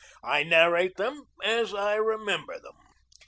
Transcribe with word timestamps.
I 0.23 0.41
narrate 0.41 0.97
them 0.97 1.25
as 1.43 1.75
I 1.75 1.93
remember 1.93 2.59
them. 2.59 2.75